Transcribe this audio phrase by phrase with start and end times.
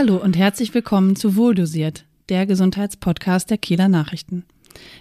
[0.00, 4.46] Hallo und herzlich willkommen zu Wohldosiert, der Gesundheitspodcast der Kieler Nachrichten.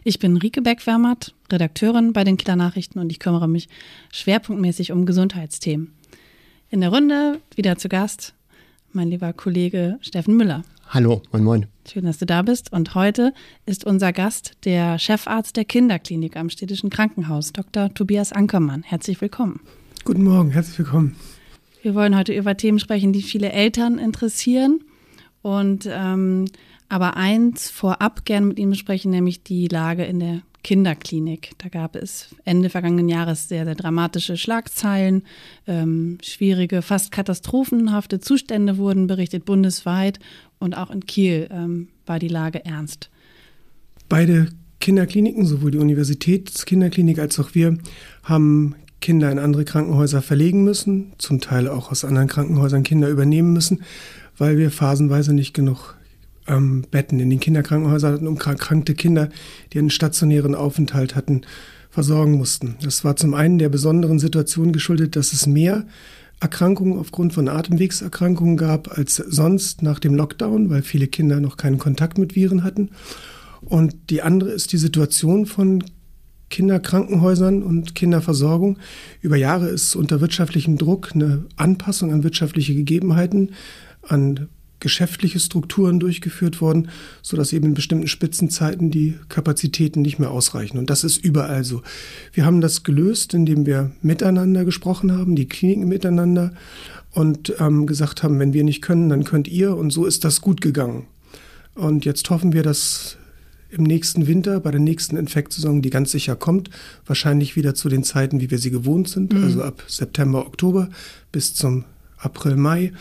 [0.03, 3.69] Ich bin Rike Beckwärmert, Redakteurin bei den Kieler Nachrichten und ich kümmere mich
[4.11, 5.93] schwerpunktmäßig um Gesundheitsthemen.
[6.69, 8.33] In der Runde wieder zu Gast
[8.91, 10.63] mein lieber Kollege Steffen Müller.
[10.89, 11.65] Hallo, moin moin.
[11.89, 12.73] Schön, dass du da bist.
[12.73, 13.33] Und heute
[13.65, 17.93] ist unser Gast der Chefarzt der Kinderklinik am Städtischen Krankenhaus, Dr.
[17.93, 18.83] Tobias Ankermann.
[18.83, 19.61] Herzlich willkommen.
[20.03, 21.15] Guten Morgen, herzlich willkommen.
[21.81, 24.81] Wir wollen heute über Themen sprechen, die viele Eltern interessieren.
[25.41, 26.45] Und ähm,
[26.89, 31.51] aber eins vorab gerne mit Ihnen besprechen, nämlich die Lage in der Kinderklinik.
[31.57, 35.23] Da gab es Ende vergangenen Jahres sehr, sehr dramatische Schlagzeilen.
[35.67, 40.19] Ähm, schwierige, fast katastrophenhafte Zustände wurden berichtet bundesweit
[40.57, 43.09] und auch in Kiel ähm, war die Lage ernst.
[44.09, 47.77] Beide Kinderkliniken, sowohl die Universitätskinderklinik als auch wir,
[48.23, 53.53] haben Kinder in andere Krankenhäuser verlegen müssen, zum Teil auch aus anderen Krankenhäusern Kinder übernehmen
[53.53, 53.83] müssen,
[54.39, 55.95] weil wir phasenweise nicht genug
[56.47, 59.29] ähm, Betten in den Kinderkrankenhäusern hatten, um erkrankte Kinder,
[59.71, 61.41] die einen stationären Aufenthalt hatten,
[61.89, 62.75] versorgen mussten.
[62.81, 65.85] Das war zum einen der besonderen Situation geschuldet, dass es mehr
[66.39, 71.79] Erkrankungen aufgrund von Atemwegserkrankungen gab als sonst nach dem Lockdown, weil viele Kinder noch keinen
[71.79, 72.91] Kontakt mit Viren hatten.
[73.61, 75.83] Und die andere ist die Situation von
[76.49, 78.77] Kinderkrankenhäusern und Kinderversorgung.
[79.21, 83.51] Über Jahre ist unter wirtschaftlichem Druck eine Anpassung an wirtschaftliche Gegebenheiten,
[84.01, 86.89] an geschäftliche Strukturen durchgeführt worden,
[87.21, 90.77] sodass eben in bestimmten Spitzenzeiten die Kapazitäten nicht mehr ausreichen.
[90.77, 91.81] Und das ist überall so.
[92.33, 96.53] Wir haben das gelöst, indem wir miteinander gesprochen haben, die Kliniken miteinander
[97.11, 99.75] und ähm, gesagt haben, wenn wir nicht können, dann könnt ihr.
[99.75, 101.07] Und so ist das gut gegangen.
[101.75, 103.17] Und jetzt hoffen wir, dass
[103.69, 106.69] im nächsten Winter, bei der nächsten Infektsaison, die ganz sicher kommt,
[107.05, 109.43] wahrscheinlich wieder zu den Zeiten, wie wir sie gewohnt sind, mhm.
[109.43, 110.89] also ab September, Oktober
[111.31, 111.85] bis zum
[112.19, 112.93] April, Mai,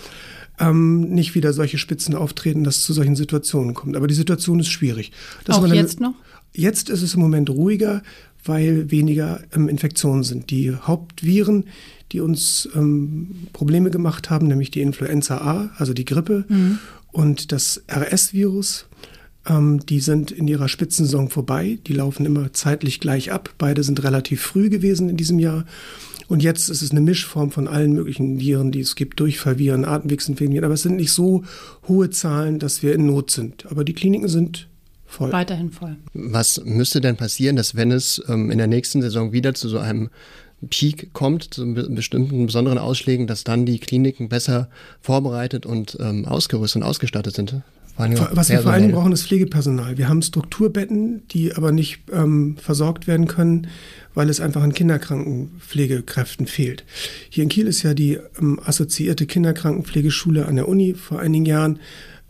[0.58, 3.96] ähm, nicht wieder solche Spitzen auftreten, dass es zu solchen Situationen kommt.
[3.96, 5.12] Aber die Situation ist schwierig.
[5.44, 6.14] Dass Auch jetzt noch?
[6.52, 8.02] Jetzt ist es im Moment ruhiger,
[8.44, 10.50] weil weniger ähm, Infektionen sind.
[10.50, 11.64] Die Hauptviren,
[12.12, 16.78] die uns ähm, Probleme gemacht haben, nämlich die Influenza A, also die Grippe, mhm.
[17.12, 18.86] und das RS-Virus,
[19.48, 21.78] ähm, die sind in ihrer Spitzensaison vorbei.
[21.86, 23.54] Die laufen immer zeitlich gleich ab.
[23.58, 25.64] Beide sind relativ früh gewesen in diesem Jahr.
[26.28, 30.64] Und jetzt ist es eine Mischform von allen möglichen Viren, die es gibt, Durchfallviren, Atemwegsinfektionen.
[30.64, 31.44] Aber es sind nicht so
[31.88, 33.64] hohe Zahlen, dass wir in Not sind.
[33.70, 34.68] Aber die Kliniken sind
[35.06, 35.32] voll.
[35.32, 35.96] Weiterhin voll.
[36.12, 39.78] Was müsste denn passieren, dass wenn es ähm, in der nächsten Saison wieder zu so
[39.78, 40.10] einem
[40.68, 44.68] Peak kommt, zu bestimmten besonderen Ausschlägen, dass dann die Kliniken besser
[45.00, 47.62] vorbereitet und ähm, ausgerüstet und ausgestattet sind?
[47.98, 49.98] Was wir vor allem brauchen, ist Pflegepersonal.
[49.98, 53.66] Wir haben Strukturbetten, die aber nicht ähm, versorgt werden können,
[54.14, 56.84] weil es einfach an Kinderkrankenpflegekräften fehlt.
[57.28, 61.80] Hier in Kiel ist ja die ähm, assoziierte Kinderkrankenpflegeschule an der Uni vor einigen Jahren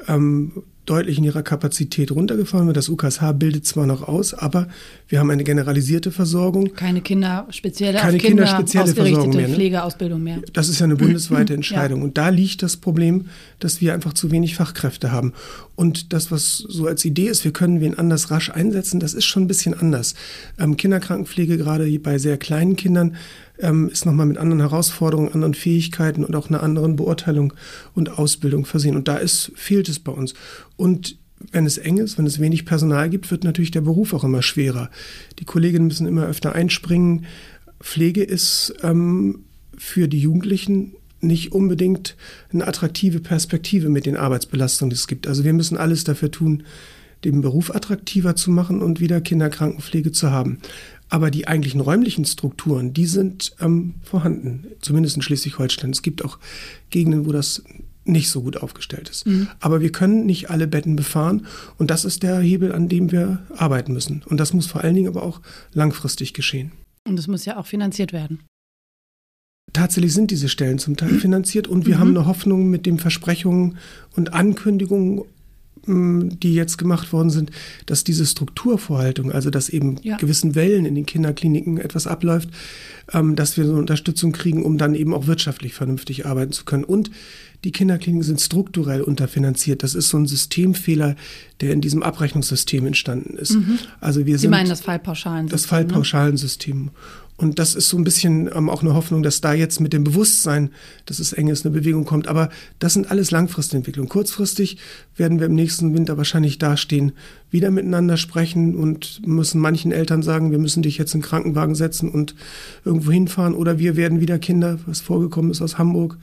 [0.06, 2.76] ähm, deutlich in ihrer Kapazität runtergefahren wird.
[2.76, 4.68] Das UKSH bildet zwar noch aus, aber
[5.08, 6.74] wir haben eine generalisierte Versorgung.
[6.74, 9.48] Keine Kinder spezielle, Keine Kinder spezielle Versorgung mehr.
[9.48, 9.54] Ne?
[9.54, 10.38] Pflegeausbildung mehr.
[10.52, 12.00] Das ist ja eine bundesweite Entscheidung.
[12.00, 12.04] Ja.
[12.04, 13.26] Und da liegt das Problem,
[13.58, 15.32] dass wir einfach zu wenig Fachkräfte haben.
[15.76, 19.24] Und das, was so als Idee ist, wir können wen anders rasch einsetzen, das ist
[19.24, 20.14] schon ein bisschen anders.
[20.58, 23.16] Ähm, Kinderkrankenpflege, gerade bei sehr kleinen Kindern,
[23.60, 27.52] ähm, ist nochmal mit anderen Herausforderungen, anderen Fähigkeiten und auch einer anderen Beurteilung
[27.94, 28.96] und Ausbildung versehen.
[28.96, 30.34] Und da ist, fehlt es bei uns.
[30.76, 31.16] Und
[31.52, 34.42] wenn es eng ist, wenn es wenig Personal gibt, wird natürlich der Beruf auch immer
[34.42, 34.90] schwerer.
[35.38, 37.26] Die Kolleginnen müssen immer öfter einspringen.
[37.80, 39.44] Pflege ist ähm,
[39.76, 42.16] für die Jugendlichen nicht unbedingt
[42.52, 45.26] eine attraktive Perspektive mit den Arbeitsbelastungen, die es gibt.
[45.26, 46.64] Also wir müssen alles dafür tun,
[47.24, 50.60] den Beruf attraktiver zu machen und wieder Kinderkrankenpflege zu haben.
[51.08, 55.90] Aber die eigentlichen räumlichen Strukturen, die sind ähm, vorhanden, zumindest in Schleswig-Holstein.
[55.90, 56.38] Es gibt auch
[56.90, 57.62] Gegenden, wo das
[58.08, 59.26] nicht so gut aufgestellt ist.
[59.26, 59.48] Mhm.
[59.60, 61.46] Aber wir können nicht alle Betten befahren
[61.76, 64.22] und das ist der Hebel, an dem wir arbeiten müssen.
[64.26, 65.40] Und das muss vor allen Dingen aber auch
[65.72, 66.72] langfristig geschehen.
[67.06, 68.40] Und es muss ja auch finanziert werden.
[69.72, 72.00] Tatsächlich sind diese Stellen zum Teil finanziert und wir mhm.
[72.00, 73.78] haben eine Hoffnung mit den Versprechungen
[74.16, 75.22] und Ankündigungen
[75.88, 77.50] die jetzt gemacht worden sind,
[77.86, 80.16] dass diese Strukturvorhaltung, also dass eben ja.
[80.16, 82.50] gewissen Wellen in den Kinderkliniken etwas abläuft,
[83.12, 86.64] ähm, dass wir so eine Unterstützung kriegen, um dann eben auch wirtschaftlich vernünftig arbeiten zu
[86.64, 86.84] können.
[86.84, 87.10] Und
[87.64, 89.82] die Kinderkliniken sind strukturell unterfinanziert.
[89.82, 91.16] Das ist so ein Systemfehler,
[91.60, 93.54] der in diesem Abrechnungssystem entstanden ist.
[93.54, 93.78] Mhm.
[94.00, 95.50] Also wir Sie sind meinen das Fallpauschalensystem?
[95.50, 96.84] Das Fallpauschalensystem.
[96.84, 96.90] Ne?
[97.40, 100.02] Und das ist so ein bisschen ähm, auch eine Hoffnung, dass da jetzt mit dem
[100.02, 100.70] Bewusstsein,
[101.06, 102.26] dass es eng ist, eine Bewegung kommt.
[102.26, 102.50] Aber
[102.80, 104.08] das sind alles langfristige Entwicklungen.
[104.08, 104.78] Kurzfristig
[105.16, 107.12] werden wir im nächsten Winter wahrscheinlich dastehen,
[107.48, 111.76] wieder miteinander sprechen und müssen manchen Eltern sagen, wir müssen dich jetzt in den Krankenwagen
[111.76, 112.34] setzen und
[112.84, 113.54] irgendwo hinfahren.
[113.54, 116.18] Oder wir werden wieder Kinder, was vorgekommen ist aus Hamburg,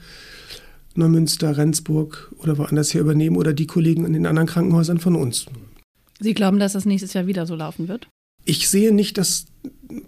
[0.96, 5.46] Neumünster, Rendsburg oder woanders her übernehmen oder die Kollegen in den anderen Krankenhäusern von uns.
[6.20, 8.06] Sie glauben, dass das nächstes Jahr wieder so laufen wird?
[8.44, 9.46] Ich sehe nicht, dass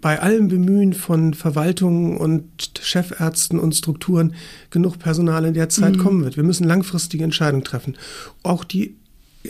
[0.01, 4.33] bei allem Bemühen von Verwaltungen und Chefärzten und Strukturen
[4.69, 5.99] genug Personal in der Zeit mhm.
[5.99, 6.37] kommen wird.
[6.37, 7.97] Wir müssen langfristige Entscheidungen treffen.
[8.43, 8.95] Auch die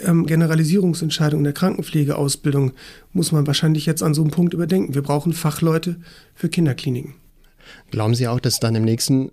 [0.03, 2.73] ähm, Generalisierungsentscheidung in der Krankenpflegeausbildung
[3.13, 4.93] muss man wahrscheinlich jetzt an so einem Punkt überdenken.
[4.93, 5.97] Wir brauchen Fachleute
[6.35, 7.15] für Kinderkliniken.
[7.91, 9.31] Glauben Sie auch, dass dann im nächsten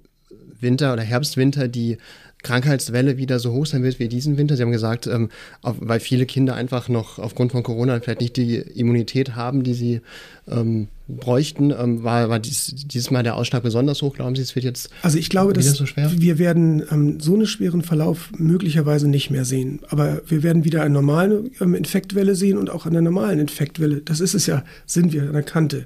[0.61, 1.99] Winter oder Herbstwinter die
[2.47, 4.57] Krankheitswelle wieder so hoch sein wird wie diesen Winter.
[4.57, 5.31] Sie haben gesagt, ähm,
[5.63, 9.75] auf, weil viele Kinder einfach noch aufgrund von Corona vielleicht nicht die Immunität haben, die
[9.75, 10.01] sie
[10.49, 11.73] ähm, bräuchten.
[11.73, 14.15] Ähm, war war dies, dieses Mal der Ausschlag besonders hoch?
[14.15, 17.47] Glauben Sie, es wird jetzt Also ich glaube, dass so wir werden ähm, so einen
[17.47, 19.81] schweren Verlauf möglicherweise nicht mehr sehen.
[19.89, 24.03] Aber wir werden wieder eine normale ähm, Infektwelle sehen und auch eine normalen Infektwelle.
[24.03, 25.85] Das ist es ja, sind wir an der Kante.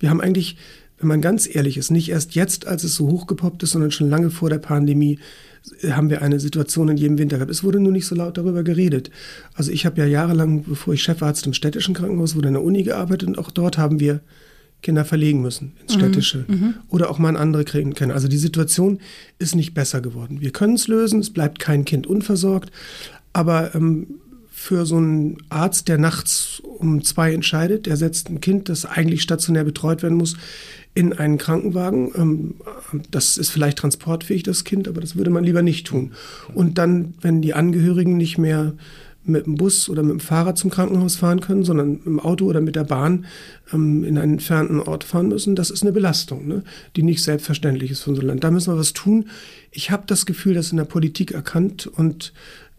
[0.00, 0.56] Wir haben eigentlich
[1.00, 4.10] wenn man ganz ehrlich ist, nicht erst jetzt, als es so hochgepoppt ist, sondern schon
[4.10, 5.18] lange vor der Pandemie,
[5.90, 7.50] haben wir eine Situation in jedem Winter gehabt.
[7.50, 9.10] Es wurde nur nicht so laut darüber geredet.
[9.54, 12.82] Also ich habe ja jahrelang, bevor ich Chefarzt im städtischen Krankenhaus wurde, an der Uni
[12.82, 14.20] gearbeitet und auch dort haben wir
[14.82, 16.00] Kinder verlegen müssen ins mhm.
[16.00, 16.74] städtische mhm.
[16.88, 18.12] oder auch mal in andere kriegen können.
[18.12, 19.00] Also die Situation
[19.38, 20.40] ist nicht besser geworden.
[20.40, 22.70] Wir können es lösen, es bleibt kein Kind unversorgt,
[23.32, 24.06] aber ähm,
[24.50, 29.22] für so einen Arzt, der nachts um zwei entscheidet, der setzt ein Kind, das eigentlich
[29.22, 30.36] stationär betreut werden muss,
[30.94, 32.10] in einen Krankenwagen.
[32.16, 32.54] Ähm,
[33.10, 36.12] das ist vielleicht transportfähig, das Kind, aber das würde man lieber nicht tun.
[36.54, 38.74] Und dann, wenn die Angehörigen nicht mehr
[39.22, 42.60] mit dem Bus oder mit dem Fahrrad zum Krankenhaus fahren können, sondern dem Auto oder
[42.60, 43.26] mit der Bahn
[43.72, 46.62] ähm, in einen entfernten Ort fahren müssen, das ist eine Belastung, ne?
[46.96, 48.42] die nicht selbstverständlich ist für unser Land.
[48.42, 49.28] Da müssen wir was tun.
[49.70, 52.32] Ich habe das Gefühl, dass in der Politik erkannt und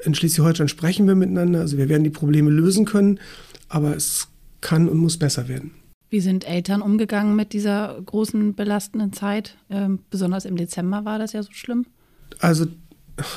[0.03, 1.59] in Schleswig-Holstein sprechen wir miteinander.
[1.59, 3.19] Also wir werden die Probleme lösen können,
[3.69, 4.27] aber es
[4.61, 5.71] kann und muss besser werden.
[6.11, 9.57] Wie sind Eltern umgegangen mit dieser großen belastenden Zeit?
[9.69, 11.85] Ähm, besonders im Dezember war das ja so schlimm.
[12.39, 12.65] Also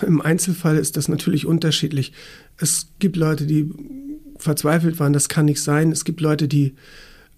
[0.02, 2.12] im Einzelfall ist das natürlich unterschiedlich.
[2.56, 3.70] Es gibt Leute, die
[4.38, 5.92] verzweifelt waren, das kann nicht sein.
[5.92, 6.74] Es gibt Leute, die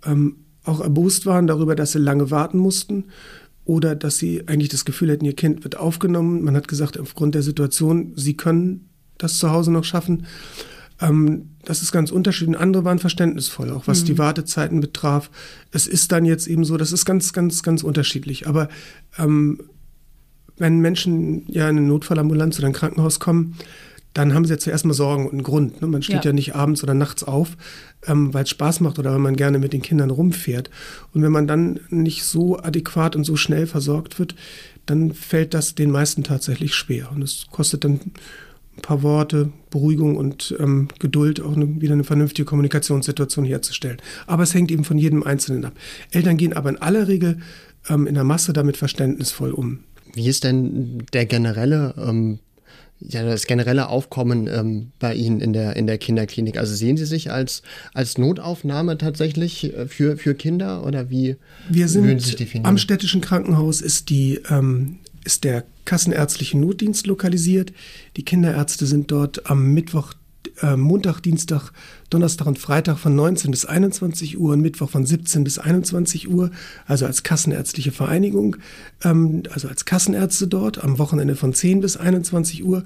[0.07, 3.05] ähm, auch erbost waren darüber, dass sie lange warten mussten
[3.67, 6.45] oder dass sie eigentlich das Gefühl hätten, ihr Kind wird aufgenommen.
[6.45, 8.89] Man hat gesagt, aufgrund der Situation, sie können
[9.19, 10.25] das zu Hause noch schaffen.
[10.99, 12.59] Ähm, das ist ganz unterschiedlich.
[12.59, 14.07] Andere waren verständnisvoll, auch was mhm.
[14.07, 15.31] die Wartezeiten betraf.
[15.73, 18.47] Es ist dann jetzt eben so, das ist ganz, ganz, ganz unterschiedlich.
[18.47, 18.69] Aber
[19.19, 19.61] ähm,
[20.57, 23.57] wenn Menschen ja in eine Notfallambulanz oder ein Krankenhaus kommen,
[24.15, 25.83] dann haben sie ja zuerst mal Sorgen und einen Grund.
[25.83, 25.89] Ne?
[25.89, 26.31] Man steht ja.
[26.31, 26.33] ja.
[26.33, 27.57] nicht abends oder nachts auf,
[28.07, 30.71] ähm, weil es Spaß macht oder weil man gerne mit den Kindern rumfährt.
[31.13, 34.37] Und wenn man dann nicht so adäquat und so schnell versorgt wird,
[34.87, 37.11] dann fällt das den meisten tatsächlich schwer.
[37.11, 38.01] Und es kostet dann
[38.77, 43.99] ein paar Worte, Beruhigung und ähm, Geduld, auch eine, wieder eine vernünftige Kommunikationssituation herzustellen.
[44.27, 45.75] Aber es hängt eben von jedem Einzelnen ab.
[46.11, 47.39] Eltern gehen aber in aller Regel
[47.89, 49.81] ähm, in der Masse damit verständnisvoll um.
[50.15, 52.39] Wie ist denn der generelle ähm
[53.01, 56.57] ja, das generelle Aufkommen ähm, bei Ihnen in der, in der Kinderklinik?
[56.57, 57.63] Also sehen Sie sich als,
[57.93, 61.37] als Notaufnahme tatsächlich äh, für, für Kinder oder wie
[61.69, 62.67] Wir sind Sie sich definieren?
[62.67, 67.73] Am städtischen Krankenhaus ist die ähm, ist der kassenärztliche Notdienst lokalisiert.
[68.17, 70.15] Die Kinderärzte sind dort am Mittwoch,
[70.63, 71.73] äh, Montag, Dienstag,
[72.09, 76.51] Donnerstag und Freitag von 19 bis 21 Uhr und Mittwoch von 17 bis 21 Uhr,
[76.87, 78.57] also als kassenärztliche Vereinigung,
[79.05, 82.85] ähm, also als Kassenärzte dort, am Wochenende von 10 bis 21 Uhr.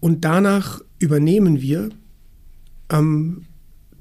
[0.00, 1.90] Und danach übernehmen wir
[2.90, 3.46] ähm,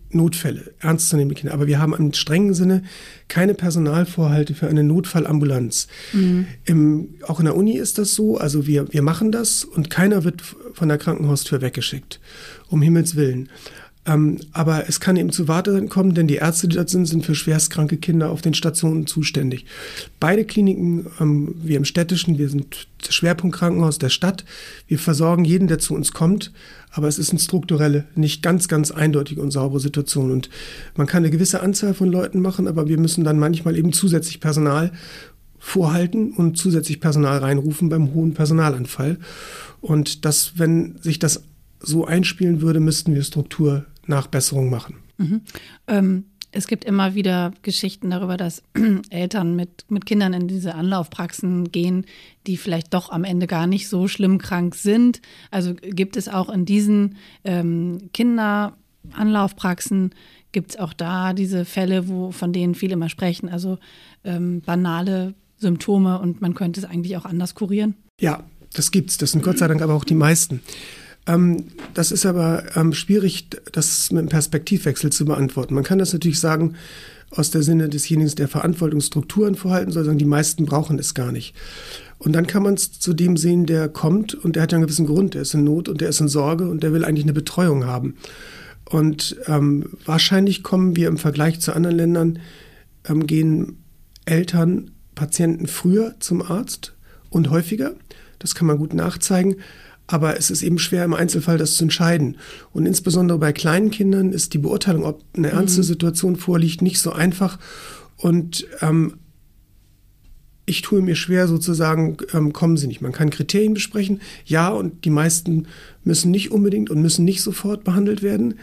[0.09, 1.53] Notfälle, ernstzunehmende Kinder.
[1.53, 2.83] Aber wir haben im strengen Sinne
[3.27, 5.87] keine Personalvorhalte für eine Notfallambulanz.
[6.13, 6.47] Mhm.
[6.65, 8.37] Im, auch in der Uni ist das so.
[8.37, 10.41] Also wir, wir machen das und keiner wird
[10.73, 12.19] von der Krankenhaustür weggeschickt.
[12.69, 13.49] Um Himmels Willen.
[14.07, 17.25] Ähm, aber es kann eben zu Wartezeiten kommen, denn die Ärzte, die dort sind, sind
[17.25, 19.65] für schwerstkranke Kinder auf den Stationen zuständig.
[20.19, 24.45] Beide Kliniken, ähm, wir im städtischen, wir sind das Schwerpunktkrankenhaus der Stadt.
[24.87, 26.53] Wir versorgen jeden, der zu uns kommt.
[26.89, 30.31] Aber es ist eine strukturelle, nicht ganz, ganz eindeutige und saubere Situation.
[30.31, 30.49] Und
[30.95, 34.39] man kann eine gewisse Anzahl von Leuten machen, aber wir müssen dann manchmal eben zusätzlich
[34.39, 34.91] Personal
[35.59, 39.17] vorhalten und zusätzlich Personal reinrufen beim hohen Personalanfall.
[39.81, 41.43] Und das, wenn sich das
[41.79, 43.21] so einspielen würde, müssten wir
[44.07, 44.95] Strukturnachbesserungen machen.
[45.17, 45.41] Mhm.
[45.87, 48.63] Ähm, es gibt immer wieder Geschichten darüber, dass
[49.09, 52.05] Eltern mit, mit Kindern in diese Anlaufpraxen gehen,
[52.47, 55.21] die vielleicht doch am Ende gar nicht so schlimm krank sind.
[55.51, 60.15] Also gibt es auch in diesen ähm, Kinderanlaufpraxen,
[60.53, 63.77] gibt es auch da diese Fälle, wo, von denen viele immer sprechen, also
[64.23, 67.95] ähm, banale Symptome und man könnte es eigentlich auch anders kurieren?
[68.21, 69.17] Ja, das gibt's.
[69.17, 70.61] Das sind Gott sei Dank aber auch die meisten.
[71.27, 75.73] Ähm, das ist aber ähm, schwierig, das mit einem Perspektivwechsel zu beantworten.
[75.73, 76.75] Man kann das natürlich sagen,
[77.29, 81.55] aus der Sinne desjenigen, der Verantwortungsstrukturen vorhalten soll, sagen, die meisten brauchen es gar nicht.
[82.19, 84.87] Und dann kann man es zu dem sehen, der kommt und der hat ja einen
[84.87, 87.25] gewissen Grund, der ist in Not und der ist in Sorge und der will eigentlich
[87.25, 88.15] eine Betreuung haben.
[88.85, 92.39] Und ähm, wahrscheinlich kommen wir im Vergleich zu anderen Ländern,
[93.07, 93.77] ähm, gehen
[94.25, 96.95] Eltern, Patienten früher zum Arzt
[97.29, 97.93] und häufiger.
[98.39, 99.57] Das kann man gut nachzeigen.
[100.07, 102.37] Aber es ist eben schwer im Einzelfall das zu entscheiden.
[102.71, 105.85] Und insbesondere bei kleinen Kindern ist die Beurteilung, ob eine ernste mhm.
[105.85, 107.59] Situation vorliegt, nicht so einfach.
[108.15, 109.15] Und ähm,
[110.65, 113.01] ich tue mir schwer sozusagen, ähm, kommen Sie nicht.
[113.01, 115.67] Man kann Kriterien besprechen, ja, und die meisten
[116.03, 118.55] müssen nicht unbedingt und müssen nicht sofort behandelt werden,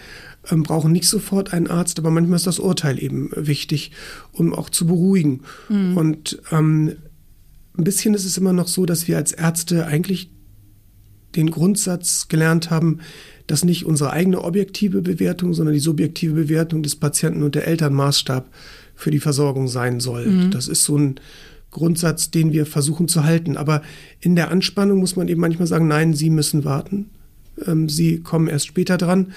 [0.51, 3.93] ähm, brauchen nicht sofort einen Arzt, aber manchmal ist das Urteil eben wichtig,
[4.33, 5.41] um auch zu beruhigen.
[5.71, 5.97] Mhm.
[5.97, 6.93] Und ähm,
[7.77, 10.31] ein bisschen ist es immer noch so, dass wir als Ärzte eigentlich
[11.37, 13.01] den Grundsatz gelernt haben,
[13.47, 17.93] dass nicht unsere eigene objektive Bewertung, sondern die subjektive Bewertung des Patienten und der Eltern
[17.93, 18.49] Maßstab
[18.95, 20.27] für die Versorgung sein soll.
[20.27, 20.51] Mhm.
[20.51, 21.17] Das ist so ein
[21.71, 23.57] Grundsatz, den wir versuchen zu halten.
[23.57, 23.83] Aber
[24.21, 27.11] in der Anspannung muss man eben manchmal sagen, nein, Sie müssen warten.
[27.67, 29.33] Ähm, Sie kommen erst später dran,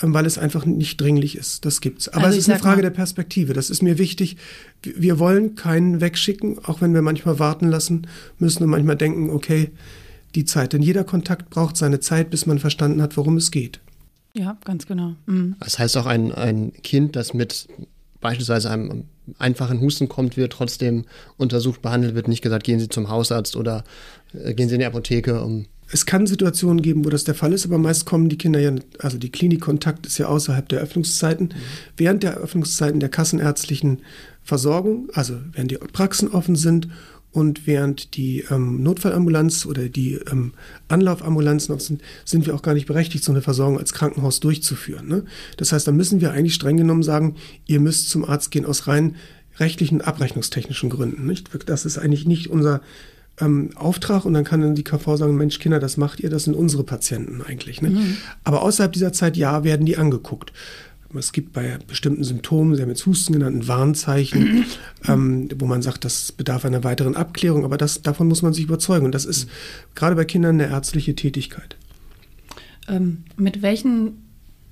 [0.00, 1.64] ähm, weil es einfach nicht dringlich ist.
[1.64, 2.08] Das gibt's.
[2.08, 3.52] Aber also es ist eine Frage der Perspektive.
[3.54, 4.36] Das ist mir wichtig.
[4.82, 8.06] Wir wollen keinen wegschicken, auch wenn wir manchmal warten lassen
[8.38, 9.70] müssen und manchmal denken, okay,
[10.34, 10.72] die Zeit.
[10.72, 13.80] Denn jeder Kontakt braucht seine Zeit, bis man verstanden hat, worum es geht.
[14.34, 15.14] Ja, ganz genau.
[15.26, 15.56] Mhm.
[15.60, 17.68] Das heißt auch ein, ein Kind, das mit
[18.20, 19.04] beispielsweise einem
[19.38, 21.04] einfachen Husten kommt, wird trotzdem
[21.36, 23.84] untersucht, behandelt, wird nicht gesagt, gehen Sie zum Hausarzt oder
[24.32, 25.42] äh, gehen Sie in die Apotheke.
[25.42, 28.60] Um es kann Situationen geben, wo das der Fall ist, aber meist kommen die Kinder
[28.60, 31.48] ja, also die Klinikkontakt ist ja außerhalb der Öffnungszeiten.
[31.48, 31.52] Mhm.
[31.96, 34.02] Während der Öffnungszeiten der kassenärztlichen
[34.42, 36.88] Versorgung, also während die Praxen offen sind
[37.32, 40.52] und während die ähm, Notfallambulanz oder die ähm,
[40.88, 45.06] Anlaufambulanz noch sind, sind wir auch gar nicht berechtigt, so eine Versorgung als Krankenhaus durchzuführen.
[45.06, 45.24] Ne?
[45.56, 48.88] Das heißt, da müssen wir eigentlich streng genommen sagen, ihr müsst zum Arzt gehen aus
[48.88, 49.16] rein
[49.58, 51.26] rechtlichen, abrechnungstechnischen Gründen.
[51.26, 51.50] Nicht?
[51.66, 52.80] Das ist eigentlich nicht unser
[53.40, 56.44] ähm, Auftrag und dann kann dann die KV sagen, Mensch, Kinder, das macht ihr, das
[56.44, 57.80] sind unsere Patienten eigentlich.
[57.80, 57.90] Ne?
[57.90, 58.16] Mhm.
[58.42, 60.52] Aber außerhalb dieser Zeit, ja, werden die angeguckt.
[61.14, 64.64] Es gibt bei bestimmten Symptomen, Sie haben jetzt Husten genannt, ein Warnzeichen,
[65.08, 68.64] ähm, wo man sagt, das bedarf einer weiteren Abklärung, aber das, davon muss man sich
[68.64, 69.06] überzeugen.
[69.06, 69.48] Und das ist
[69.94, 71.76] gerade bei Kindern eine ärztliche Tätigkeit.
[72.88, 74.24] Ähm, mit welchen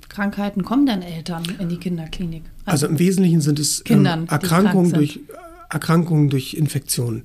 [0.09, 2.43] Krankheiten kommen denn Eltern in die Kinderklinik?
[2.65, 5.21] Also, also im Wesentlichen sind es ähm, Erkrankungen durch
[5.71, 7.25] Erkrankungen durch Infektionen.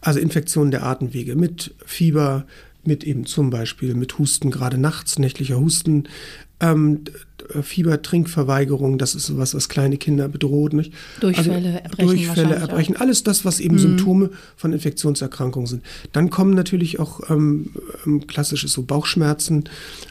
[0.00, 2.46] Also Infektionen der Atemwege mit Fieber,
[2.84, 6.04] mit eben zum Beispiel mit Husten, gerade nachts, nächtlicher Husten,
[6.60, 7.04] ähm,
[7.62, 10.72] Fieber, Trinkverweigerung, das ist sowas, was kleine Kinder bedroht.
[10.72, 10.92] Nicht?
[11.20, 12.06] Durchfälle, also, Erbrechen.
[12.06, 13.80] Durchfälle, Erbrechen, alles das, was eben mhm.
[13.80, 15.82] Symptome von Infektionserkrankungen sind.
[16.12, 17.70] Dann kommen natürlich auch ähm,
[18.06, 19.64] ähm, klassisches so Bauchschmerzen,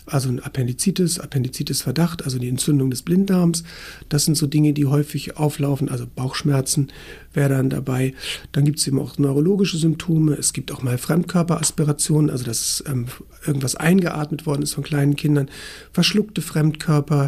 [0.06, 3.64] also ein Appendizitis, Appendizitis-Verdacht, also die Entzündung des Blinddarms.
[4.10, 6.90] Das sind so Dinge, die häufig auflaufen, also Bauchschmerzen
[7.34, 8.14] wäre dann dabei.
[8.52, 10.34] Dann gibt es eben auch neurologische Symptome.
[10.34, 13.06] Es gibt auch mal Fremdkörperaspirationen, also dass ähm,
[13.46, 15.50] irgendwas eingeatmet worden ist von kleinen Kindern.
[15.94, 17.21] Verschluckte Fremdkörper,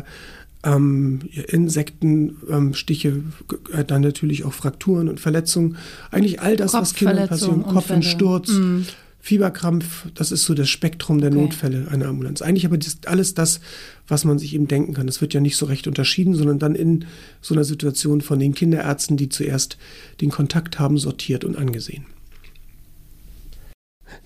[0.64, 3.34] ähm, Insektenstiche, ähm,
[3.74, 5.78] äh, dann natürlich auch Frakturen und Verletzungen.
[6.10, 7.64] Eigentlich all das, was Kindern passiert.
[7.64, 8.50] Kopfensturz.
[8.50, 8.86] Mhm.
[9.20, 11.40] Fieberkrampf, das ist so das Spektrum der okay.
[11.40, 12.42] Notfälle einer Ambulanz.
[12.42, 13.62] Eigentlich aber das, alles das,
[14.06, 15.08] was man sich eben denken kann.
[15.08, 17.06] Das wird ja nicht so recht unterschieden, sondern dann in
[17.40, 19.78] so einer Situation von den Kinderärzten, die zuerst
[20.20, 22.04] den Kontakt haben, sortiert und angesehen.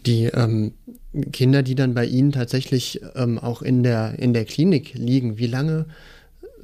[0.06, 0.74] Die ähm,
[1.32, 5.48] Kinder, die dann bei Ihnen tatsächlich ähm, auch in der, in der Klinik liegen, wie
[5.48, 5.88] lange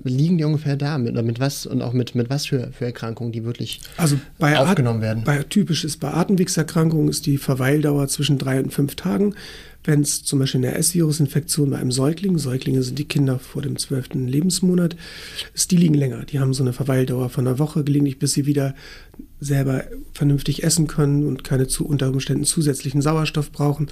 [0.04, 0.98] liegen die ungefähr da?
[0.98, 4.58] Mit, mit was und auch mit, mit was für, für Erkrankungen, die wirklich also bei
[4.58, 5.24] aufgenommen werden?
[5.24, 9.36] Bei typisch ist bei Atemwegserkrankungen ist die Verweildauer zwischen drei und fünf Tagen.
[9.86, 13.78] Wenn es zum Beispiel eine S-Virus-Infektion bei einem Säugling, Säuglinge sind die Kinder vor dem
[13.78, 14.96] zwölften Lebensmonat,
[15.54, 16.24] ist die liegen länger.
[16.24, 18.76] Die haben so eine Verweildauer von einer Woche, gelegentlich bis sie wieder
[19.42, 19.84] selber
[20.14, 23.88] vernünftig essen können und keine zu, unter Umständen zusätzlichen Sauerstoff brauchen.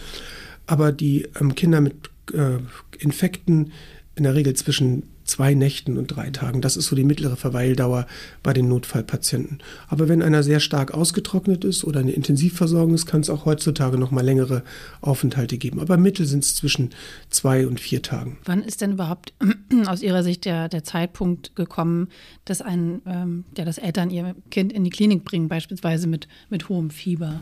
[0.66, 1.96] Aber die ähm, Kinder mit
[2.34, 2.60] äh,
[3.00, 3.74] Infekten
[4.16, 6.62] in der Regel zwischen zwei Nächten und drei Tagen.
[6.62, 8.06] Das ist so die mittlere Verweildauer
[8.44, 9.60] bei den Notfallpatienten.
[9.88, 13.98] Aber wenn einer sehr stark ausgetrocknet ist oder eine Intensivversorgung ist, kann es auch heutzutage
[13.98, 14.64] noch mal längere
[15.00, 15.80] Aufenthalte geben.
[15.80, 16.90] Aber mittel sind es zwischen
[17.30, 18.38] zwei und vier Tagen.
[18.46, 19.34] Wann ist denn überhaupt
[19.88, 22.10] aus Ihrer Sicht der, der Zeitpunkt gekommen,
[22.44, 26.68] dass ein, ähm, ja, dass Eltern ihr Kind in die Klinik bringen, beispielsweise mit, mit
[26.68, 27.40] hohem Fieber?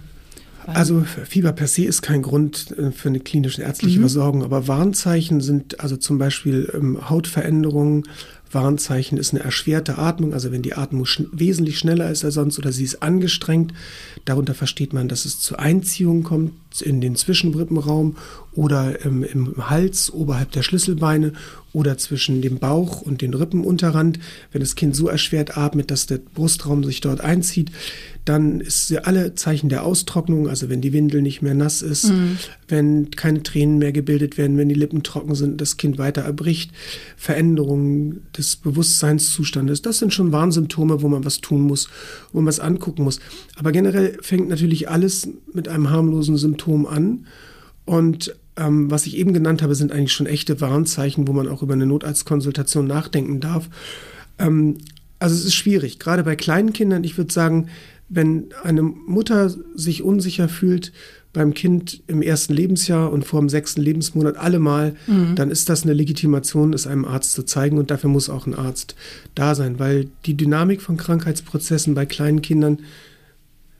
[0.73, 4.03] Also Fieber per se ist kein Grund äh, für eine klinische ärztliche mhm.
[4.03, 8.03] Versorgung, aber Warnzeichen sind also zum Beispiel ähm, Hautveränderungen,
[8.51, 12.57] Warnzeichen ist eine erschwerte Atmung, also wenn die Atmung sch wesentlich schneller ist als sonst
[12.57, 13.73] oder sie ist angestrengt.
[14.25, 18.15] Darunter versteht man, dass es zu Einziehungen kommt in den Zwischenrippenraum
[18.53, 21.33] oder ähm, im Hals oberhalb der Schlüsselbeine
[21.73, 24.19] oder zwischen dem Bauch und den Rippenunterrand.
[24.51, 27.71] Wenn das Kind so erschwert atmet, dass der Brustraum sich dort einzieht,
[28.25, 32.09] dann ist sie alle Zeichen der Austrocknung, also wenn die Windel nicht mehr nass ist,
[32.09, 32.37] mhm.
[32.67, 36.71] wenn keine Tränen mehr gebildet werden, wenn die Lippen trocken sind, das Kind weiter erbricht,
[37.17, 41.89] Veränderungen des Bewusstseinszustandes, das sind schon Warnsymptome, wo man was tun muss,
[42.31, 43.19] wo man was angucken muss.
[43.55, 47.25] Aber generell fängt natürlich alles mit einem harmlosen Symptom an
[47.85, 51.63] und ähm, was ich eben genannt habe, sind eigentlich schon echte Warnzeichen, wo man auch
[51.63, 53.69] über eine Notarztkonsultation nachdenken darf.
[54.37, 54.77] Ähm,
[55.19, 57.03] also es ist schwierig, gerade bei kleinen Kindern.
[57.03, 57.67] Ich würde sagen,
[58.09, 60.91] wenn eine Mutter sich unsicher fühlt
[61.31, 65.35] beim Kind im ersten Lebensjahr und vor dem sechsten Lebensmonat allemal, mhm.
[65.35, 68.55] dann ist das eine Legitimation, es einem Arzt zu zeigen und dafür muss auch ein
[68.55, 68.95] Arzt
[69.35, 72.79] da sein, weil die Dynamik von Krankheitsprozessen bei kleinen Kindern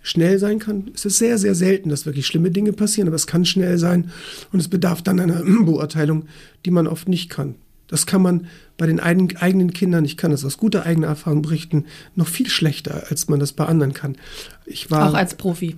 [0.02, 0.92] schnell sein kann.
[0.94, 4.12] Es ist sehr, sehr selten, dass wirklich schlimme Dinge passieren, aber es kann schnell sein
[4.52, 6.26] und es bedarf dann einer Beurteilung,
[6.66, 7.56] die man oft nicht kann.
[7.90, 11.86] Das kann man bei den eigenen Kindern, ich kann das aus guter eigener Erfahrung berichten,
[12.16, 14.16] noch viel schlechter, als man das bei anderen kann.
[14.66, 15.76] Ich war, Auch als Profi.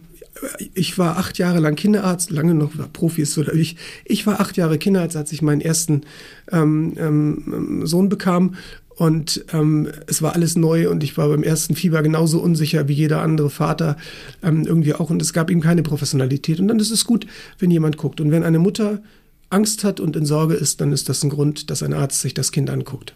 [0.73, 3.75] Ich war acht Jahre lang Kinderarzt, lange noch Profi ist oder ich.
[4.05, 6.03] Ich war acht Jahre Kinderarzt, als ich meinen ersten
[6.51, 8.55] ähm, ähm, Sohn bekam.
[9.01, 12.93] Und ähm, es war alles neu und ich war beim ersten Fieber genauso unsicher wie
[12.93, 13.97] jeder andere Vater
[14.43, 15.09] ähm, irgendwie auch.
[15.09, 16.59] Und es gab ihm keine Professionalität.
[16.59, 17.25] Und dann ist es gut,
[17.57, 18.21] wenn jemand guckt.
[18.21, 19.01] Und wenn eine Mutter
[19.49, 22.35] Angst hat und in Sorge ist, dann ist das ein Grund, dass ein Arzt sich
[22.35, 23.15] das Kind anguckt.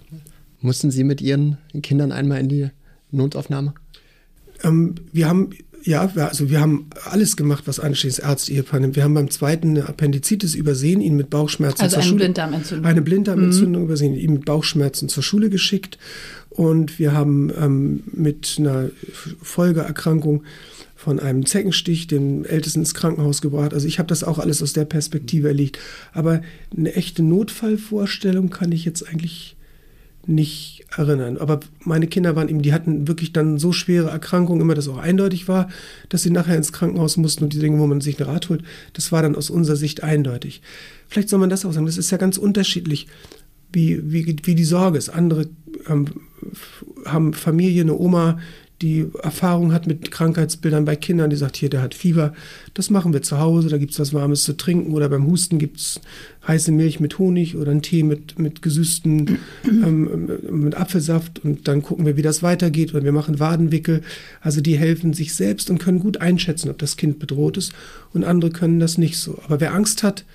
[0.60, 2.70] Mussten Sie mit Ihren Kindern einmal in die
[3.12, 3.76] Notaufnahme?
[4.64, 5.52] Ähm, wir haben
[5.86, 8.96] ja, also wir haben alles gemacht, was ansteht, Arzt-Ehepaar nimmt.
[8.96, 12.20] Wir haben beim zweiten eine Appendizitis übersehen, ihn mit Bauchschmerzen also zur eine Schule.
[12.24, 12.86] Blinddarmentzündung.
[12.86, 13.88] Eine Blinddarmentzündung mhm.
[13.88, 16.00] übersehen, ihn mit Bauchschmerzen zur Schule geschickt.
[16.50, 18.90] Und wir haben ähm, mit einer
[19.42, 20.44] Folgeerkrankung
[20.96, 23.76] von einem Zeckenstich den Ältesten ins Krankenhaus gebracht.
[23.76, 25.78] Also ich habe das auch alles aus der Perspektive erlebt.
[26.14, 26.42] Aber
[26.76, 29.56] eine echte Notfallvorstellung kann ich jetzt eigentlich
[30.26, 31.38] nicht erinnern.
[31.38, 34.98] Aber meine Kinder waren eben, die hatten wirklich dann so schwere Erkrankungen, immer das auch
[34.98, 35.70] eindeutig war,
[36.10, 38.64] dass sie nachher ins Krankenhaus mussten und die Dinge, wo man sich einen Rat holt,
[38.94, 40.62] das war dann aus unserer Sicht eindeutig.
[41.08, 43.08] Vielleicht soll man das auch sagen, das ist ja ganz unterschiedlich,
[43.72, 45.10] wie, wie, wie die Sorge ist.
[45.10, 45.48] Andere
[45.88, 46.08] ähm,
[47.06, 48.40] haben Familie, eine Oma,
[48.82, 52.34] die Erfahrung hat mit Krankheitsbildern bei Kindern, die sagt, hier, der hat Fieber,
[52.74, 55.60] das machen wir zu Hause, da gibt es was Warmes zu trinken oder beim Husten
[55.60, 56.02] gibt es
[56.46, 61.82] heiße Milch mit Honig oder einen Tee mit, mit gesüßten, ähm, mit Apfelsaft und dann
[61.82, 64.02] gucken wir, wie das weitergeht oder wir machen Wadenwickel.
[64.42, 67.74] Also die helfen sich selbst und können gut einschätzen, ob das Kind bedroht ist
[68.14, 69.40] und andere können das nicht so.
[69.46, 70.26] Aber wer Angst hat,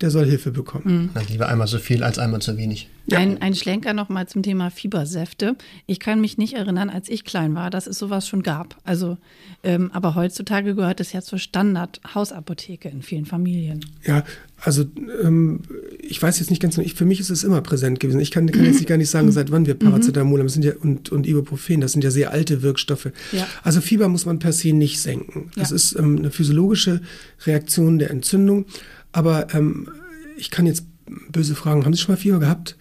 [0.00, 1.10] der soll Hilfe bekommen.
[1.14, 1.22] Mhm.
[1.28, 2.88] lieber einmal so viel als einmal zu wenig.
[3.10, 3.18] Ja.
[3.18, 5.56] Ein, ein Schlenker nochmal zum Thema Fiebersäfte.
[5.86, 8.76] Ich kann mich nicht erinnern, als ich klein war, dass es sowas schon gab.
[8.84, 9.18] Also,
[9.62, 13.84] ähm, aber heutzutage gehört es ja zur Standard-Hausapotheke in vielen Familien.
[14.04, 14.24] Ja,
[14.62, 14.84] also
[15.22, 15.60] ähm,
[15.98, 18.20] ich weiß jetzt nicht ganz genau, ich, für mich ist es immer präsent gewesen.
[18.20, 19.32] Ich kann, kann jetzt gar nicht sagen, mhm.
[19.32, 22.62] seit wann wir Paracetamol haben sind ja, und, und Ibuprofen, das sind ja sehr alte
[22.62, 23.10] Wirkstoffe.
[23.32, 23.46] Ja.
[23.62, 25.50] Also Fieber muss man per se nicht senken.
[25.56, 25.76] Das ja.
[25.76, 27.00] ist ähm, eine physiologische
[27.46, 28.66] Reaktion der Entzündung.
[29.12, 29.88] Aber ähm,
[30.36, 30.84] ich kann jetzt
[31.30, 32.76] böse fragen, haben Sie schon mal Fieber gehabt?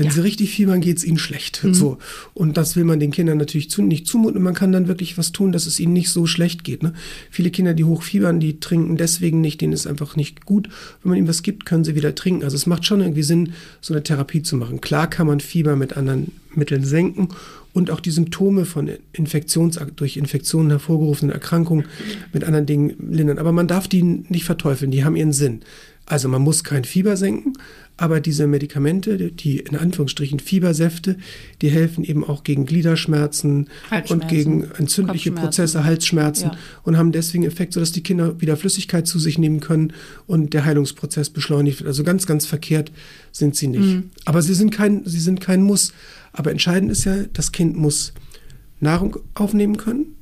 [0.00, 0.12] Wenn ja.
[0.14, 1.62] sie richtig fiebern, geht es ihnen schlecht.
[1.62, 1.74] Mhm.
[1.74, 1.98] So.
[2.32, 4.38] Und das will man den Kindern natürlich zu, nicht zumuten.
[4.38, 6.82] Und man kann dann wirklich was tun, dass es ihnen nicht so schlecht geht.
[6.82, 6.94] Ne?
[7.30, 10.70] Viele Kinder, die hochfiebern, die trinken deswegen nicht, denen ist einfach nicht gut.
[11.02, 12.44] Wenn man ihnen was gibt, können sie wieder trinken.
[12.44, 14.80] Also es macht schon irgendwie Sinn, so eine Therapie zu machen.
[14.80, 17.28] Klar kann man Fieber mit anderen Mitteln senken
[17.74, 21.84] und auch die Symptome von Infektions durch Infektionen hervorgerufenen Erkrankungen
[22.32, 23.38] mit anderen Dingen lindern.
[23.38, 25.60] Aber man darf die nicht verteufeln, die haben ihren Sinn.
[26.06, 27.52] Also man muss kein Fieber senken,
[27.96, 31.16] aber diese Medikamente, die in Anführungsstrichen Fiebersäfte,
[31.60, 33.68] die helfen eben auch gegen Gliederschmerzen
[34.08, 36.58] und gegen entzündliche Prozesse, Halsschmerzen ja.
[36.82, 39.92] und haben deswegen Effekt, sodass die Kinder wieder Flüssigkeit zu sich nehmen können
[40.26, 41.88] und der Heilungsprozess beschleunigt wird.
[41.88, 42.90] Also ganz, ganz verkehrt
[43.32, 43.82] sind sie nicht.
[43.82, 44.10] Mhm.
[44.24, 45.92] Aber sie sind kein, sie sind kein Muss.
[46.32, 48.14] Aber entscheidend ist ja, das Kind muss
[48.80, 50.16] Nahrung aufnehmen können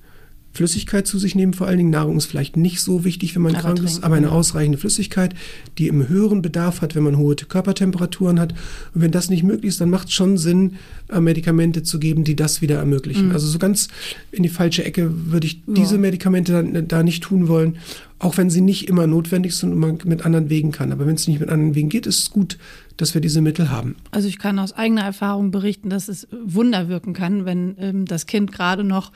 [0.58, 1.54] Flüssigkeit zu sich nehmen.
[1.54, 4.02] Vor allen Dingen Nahrung ist vielleicht nicht so wichtig, wenn man aber krank trinken, ist,
[4.02, 5.32] aber eine ausreichende Flüssigkeit,
[5.78, 8.54] die im höheren Bedarf hat, wenn man hohe Körpertemperaturen hat.
[8.92, 10.74] Und wenn das nicht möglich ist, dann macht es schon Sinn,
[11.10, 13.28] äh, Medikamente zu geben, die das wieder ermöglichen.
[13.28, 13.32] Mhm.
[13.32, 13.86] Also so ganz
[14.32, 15.74] in die falsche Ecke würde ich ja.
[15.74, 17.78] diese Medikamente dann, da nicht tun wollen,
[18.18, 20.90] auch wenn sie nicht immer notwendig sind und man mit anderen Wegen kann.
[20.90, 22.58] Aber wenn es nicht mit anderen Wegen geht, ist es gut,
[22.96, 23.94] dass wir diese Mittel haben.
[24.10, 28.26] Also ich kann aus eigener Erfahrung berichten, dass es Wunder wirken kann, wenn ähm, das
[28.26, 29.12] Kind gerade noch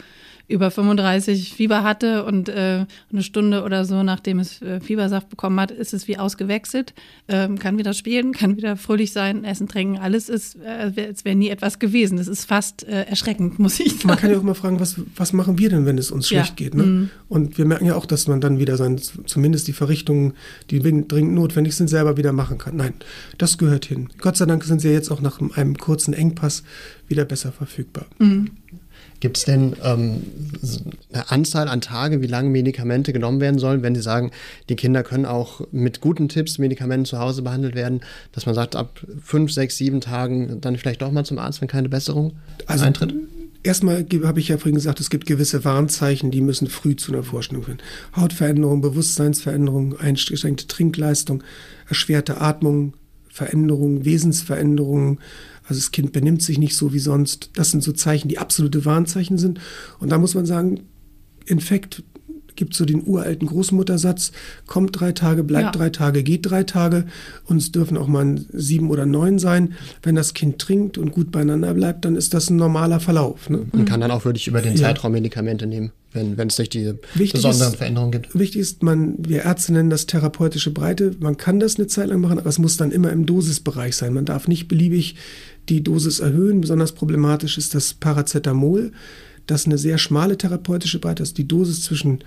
[0.49, 5.59] über 35 Fieber hatte und äh, eine Stunde oder so, nachdem es äh, Fiebersaft bekommen
[5.61, 6.95] hat, ist es wie ausgewechselt,
[7.29, 11.37] ähm, kann wieder spielen, kann wieder fröhlich sein, essen, trinken, alles ist, äh, als wäre
[11.37, 12.19] nie etwas gewesen.
[12.19, 14.09] Das ist fast äh, erschreckend, muss ich sagen.
[14.09, 16.61] Man kann ja auch mal fragen, was, was machen wir denn, wenn es uns schlecht
[16.61, 16.67] ja.
[16.67, 16.75] geht?
[16.75, 16.83] Ne?
[16.83, 17.11] Mhm.
[17.29, 20.35] Und wir merken ja auch, dass man dann wieder sein, zumindest die Verrichtungen,
[20.71, 22.77] die dringend notwendig sind, selber wieder machen kann.
[22.77, 22.95] Nein,
[23.39, 24.09] das gehört hin.
[24.19, 26.63] Gott sei Dank sind sie ja jetzt auch nach einem kurzen Engpass
[27.09, 28.07] wieder besser verfügbar.
[28.19, 28.51] Mhm.
[29.23, 30.25] Gibt es denn ähm,
[31.13, 34.33] eine Anzahl an Tage, wie lange Medikamente genommen werden sollen, wenn Sie sagen,
[34.69, 38.01] die Kinder können auch mit guten Tipps Medikamenten zu Hause behandelt werden,
[38.33, 41.69] dass man sagt, ab fünf, sechs, sieben Tagen dann vielleicht doch mal zum Arzt, wenn
[41.69, 42.33] keine Besserung
[42.67, 43.15] also, eintritt?
[43.63, 47.23] Erstmal habe ich ja vorhin gesagt, es gibt gewisse Warnzeichen, die müssen früh zu einer
[47.23, 47.79] Vorstellung führen.
[48.17, 51.45] Hautveränderung, Bewusstseinsveränderung, eingeschränkte Trinkleistung,
[51.89, 52.95] erschwerte Atmung,
[53.29, 55.21] Veränderungen, Wesensveränderungen,
[55.65, 57.51] also das Kind benimmt sich nicht so wie sonst.
[57.55, 59.61] Das sind so Zeichen, die absolute Warnzeichen sind.
[59.99, 60.81] Und da muss man sagen,
[61.47, 62.03] Infekt
[62.57, 64.33] gibt so den uralten Großmuttersatz,
[64.67, 65.81] kommt drei Tage, bleibt ja.
[65.81, 67.05] drei Tage, geht drei Tage.
[67.45, 69.75] Und es dürfen auch mal sieben oder neun sein.
[70.03, 73.51] Wenn das Kind trinkt und gut beieinander bleibt, dann ist das ein normaler Verlauf.
[73.51, 73.67] Ne?
[73.73, 76.99] Man kann dann auch wirklich über den Zeitraum Medikamente nehmen, wenn, wenn es nicht diese
[77.15, 78.39] wichtig besonderen ist, Veränderungen gibt.
[78.39, 81.13] Wichtig ist, man, wir Ärzte nennen das therapeutische Breite.
[81.21, 84.13] Man kann das eine Zeit lang machen, aber es muss dann immer im Dosisbereich sein.
[84.13, 85.17] Man darf nicht beliebig
[85.69, 86.61] die Dosis erhöhen.
[86.61, 88.93] Besonders problematisch ist das Paracetamol,
[89.47, 91.39] das eine sehr schmale therapeutische Breite ist.
[91.39, 92.21] Die Dosis zwischen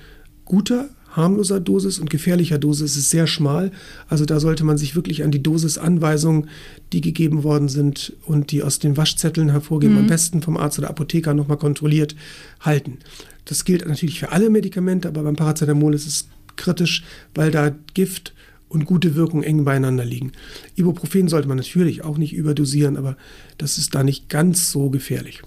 [0.43, 3.71] guter, harmloser Dosis und gefährlicher Dosis ist sehr schmal.
[4.07, 6.49] Also da sollte man sich wirklich an die Dosisanweisungen,
[6.91, 9.99] die gegeben worden sind und die aus den Waschzetteln hervorgehen, mhm.
[9.99, 12.15] am besten vom Arzt oder Apotheker nochmal kontrolliert
[12.59, 12.99] halten.
[13.45, 18.33] Das gilt natürlich für alle Medikamente, aber beim Paracetamol ist es kritisch, weil da Gift
[18.67, 20.31] und gute Wirkung eng beieinander liegen.
[20.75, 23.15] Ibuprofen sollte man natürlich auch nicht überdosieren, aber
[23.57, 25.43] das ist da nicht ganz so gefährlich.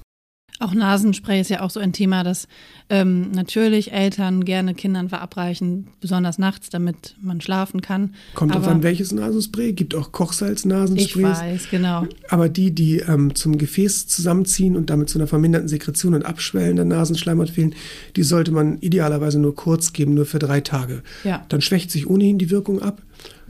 [0.60, 2.48] Auch Nasenspray ist ja auch so ein Thema, das
[2.90, 8.14] ähm, natürlich Eltern gerne Kindern verabreichen, besonders nachts, damit man schlafen kann.
[8.34, 9.72] Kommt drauf an, welches Nasenspray.
[9.72, 11.08] Gibt auch Kochsalz-Nasensprays.
[11.16, 12.06] Ich weiß, genau.
[12.28, 16.76] Aber die, die ähm, zum Gefäß zusammenziehen und damit zu einer verminderten Sekretion und Abschwellen
[16.76, 17.74] der Nasenschleimhaut fehlen,
[18.16, 21.02] die sollte man idealerweise nur kurz geben, nur für drei Tage.
[21.22, 21.44] Ja.
[21.48, 23.02] Dann schwächt sich ohnehin die Wirkung ab.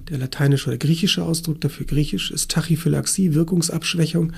[0.08, 4.32] Der lateinische oder griechische Ausdruck dafür griechisch ist Tachyphylaxie, Wirkungsabschwächung,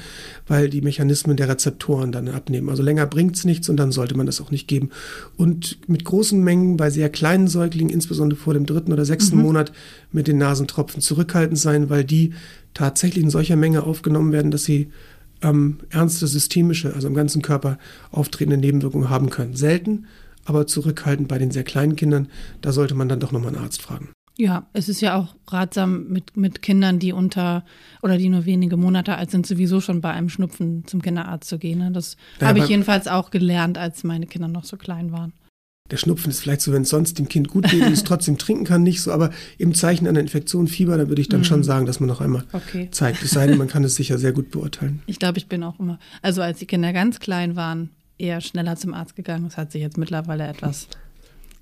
[0.49, 2.69] weil die Mechanismen der Rezeptoren dann abnehmen.
[2.69, 4.91] Also länger bringt es nichts und dann sollte man das auch nicht geben.
[5.37, 9.43] Und mit großen Mengen bei sehr kleinen Säuglingen, insbesondere vor dem dritten oder sechsten mhm.
[9.43, 9.73] Monat,
[10.11, 12.35] mit den Nasentropfen zurückhaltend sein, weil die
[12.75, 14.91] tatsächlich in solcher Menge aufgenommen werden, dass sie
[15.43, 17.79] ähm, ernste systemische, also im ganzen Körper
[18.11, 19.55] auftretende Nebenwirkungen haben können.
[19.55, 20.07] Selten,
[20.45, 22.29] aber zurückhaltend bei den sehr kleinen Kindern,
[22.61, 24.11] da sollte man dann doch nochmal einen Arzt fragen.
[24.37, 27.65] Ja, es ist ja auch ratsam mit, mit Kindern, die unter
[28.03, 31.59] oder die nur wenige Monate alt sind, sowieso schon bei einem Schnupfen zum Kinderarzt zu
[31.59, 31.79] gehen.
[31.79, 31.91] Ne?
[31.91, 35.33] Das ja, habe ich jedenfalls auch gelernt, als meine Kinder noch so klein waren.
[35.91, 38.39] Der Schnupfen ist vielleicht so, wenn es sonst dem Kind gut geht und es trotzdem
[38.39, 41.45] trinken kann, nicht so, aber im Zeichen einer Infektion, Fieber, da würde ich dann mhm.
[41.45, 42.89] schon sagen, dass man noch einmal okay.
[42.93, 43.23] zeigt.
[43.23, 45.03] Es sei denn, man kann es sicher sehr gut beurteilen.
[45.07, 48.77] Ich glaube, ich bin auch immer, also als die Kinder ganz klein waren, eher schneller
[48.77, 49.45] zum Arzt gegangen.
[49.45, 50.89] Das hat sich jetzt mittlerweile etwas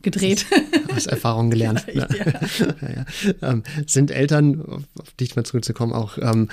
[0.02, 0.46] gedreht.
[0.94, 1.86] Aus Erfahrung gelernt.
[1.92, 2.08] ja.
[2.80, 3.06] ja,
[3.42, 6.48] ähm, sind Eltern, auf dich mal zurückzukommen, auch ähm,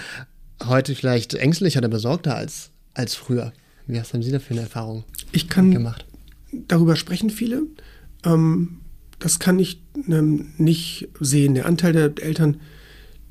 [0.63, 3.53] heute vielleicht ängstlicher oder besorgter als, als früher?
[3.87, 6.05] Wie hast haben Sie da für eine Erfahrung ich kann gemacht?
[6.67, 7.63] Darüber sprechen viele.
[8.23, 8.79] Ähm,
[9.19, 11.53] das kann ich ähm, nicht sehen.
[11.53, 12.57] Der Anteil der Eltern,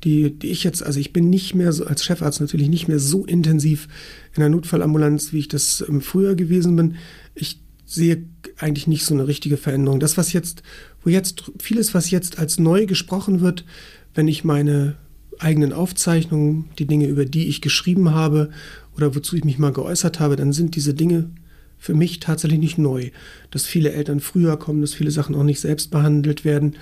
[0.03, 2.99] die, die ich jetzt, also ich bin nicht mehr so, als Chefarzt natürlich nicht mehr
[2.99, 3.87] so intensiv
[4.33, 6.95] in der Notfallambulanz, wie ich das ähm, früher gewesen bin.
[7.33, 7.59] Ich
[7.95, 8.23] sehe
[8.57, 9.99] eigentlich nicht so eine richtige Veränderung.
[9.99, 10.63] Das, was jetzt,
[11.03, 13.65] wo jetzt, vieles, was jetzt als neu gesprochen wird,
[14.13, 14.95] wenn ich meine
[15.39, 18.49] eigenen Aufzeichnungen, die Dinge, über die ich geschrieben habe
[18.95, 21.29] oder wozu ich mich mal geäußert habe, dann sind diese Dinge
[21.77, 23.11] für mich tatsächlich nicht neu.
[23.51, 26.75] Dass viele Eltern früher kommen, dass viele Sachen auch nicht selbst behandelt werden.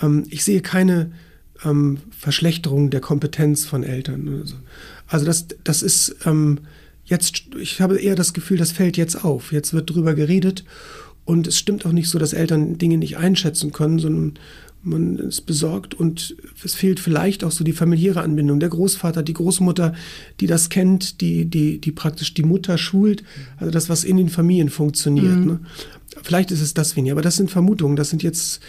[0.00, 1.12] Ähm, ich sehe keine
[1.64, 4.44] ähm, Verschlechterung der Kompetenz von Eltern.
[5.06, 6.60] Also, das, das ist, ähm,
[7.04, 9.52] jetzt, ich habe eher das Gefühl, das fällt jetzt auf.
[9.52, 10.64] Jetzt wird drüber geredet
[11.24, 14.38] und es stimmt auch nicht so, dass Eltern Dinge nicht einschätzen können, sondern
[14.82, 16.34] man ist besorgt und
[16.64, 18.60] es fehlt vielleicht auch so die familiäre Anbindung.
[18.60, 19.94] Der Großvater, die Großmutter,
[20.40, 23.22] die das kennt, die, die, die praktisch die Mutter schult,
[23.58, 25.36] also das, was in den Familien funktioniert.
[25.36, 25.46] Mhm.
[25.46, 25.60] Ne?
[26.22, 28.60] Vielleicht ist es das weniger, aber das sind Vermutungen, das sind jetzt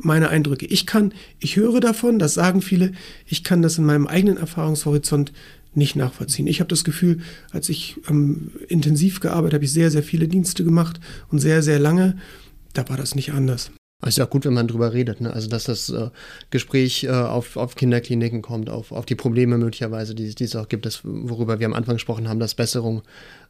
[0.00, 0.66] meine Eindrücke.
[0.66, 2.92] Ich kann, ich höre davon, das sagen viele,
[3.26, 5.32] ich kann das in meinem eigenen Erfahrungshorizont
[5.74, 6.46] nicht nachvollziehen.
[6.46, 10.64] Ich habe das Gefühl, als ich ähm, intensiv gearbeitet habe, ich sehr, sehr viele Dienste
[10.64, 12.16] gemacht und sehr, sehr lange.
[12.72, 13.70] Da war das nicht anders.
[14.02, 15.32] Es ist ja auch gut, wenn man drüber redet, ne?
[15.32, 16.08] Also dass das äh,
[16.48, 20.68] Gespräch äh, auf, auf Kinderkliniken kommt, auf, auf die Probleme möglicherweise, die, die es auch
[20.68, 23.02] gibt, das, worüber wir am Anfang gesprochen haben, dass Besserung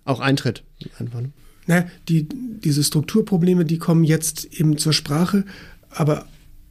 [0.04, 0.64] auch eintritt.
[0.98, 1.30] Einfach, ne?
[1.66, 5.44] na, die, diese Strukturprobleme, die kommen jetzt eben zur Sprache,
[5.88, 6.26] aber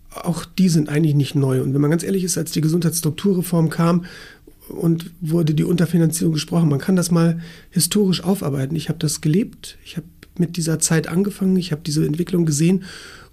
[0.09, 1.61] auch die sind eigentlich nicht neu.
[1.61, 4.05] Und wenn man ganz ehrlich ist, als die Gesundheitsstrukturreform kam
[4.69, 7.39] und wurde die Unterfinanzierung gesprochen, man kann das mal
[7.71, 8.75] historisch aufarbeiten.
[8.75, 12.83] Ich habe das gelebt, ich habe mit dieser Zeit angefangen, ich habe diese Entwicklung gesehen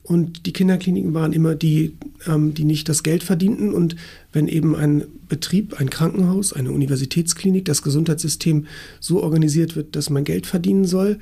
[0.07, 1.97] und die Kinderkliniken waren immer die,
[2.29, 3.75] ähm, die nicht das Geld verdienten.
[3.75, 3.97] Und
[4.33, 8.67] wenn eben ein Betrieb, ein Krankenhaus, eine Universitätsklinik, das Gesundheitssystem
[9.01, 11.19] so organisiert wird, dass man Geld verdienen soll,